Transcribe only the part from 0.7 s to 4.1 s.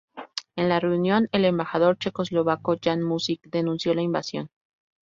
reunión, el embajador checoslovaco Jan Muzik denunció la